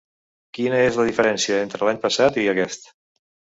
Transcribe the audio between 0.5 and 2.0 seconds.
Quina és la diferència entre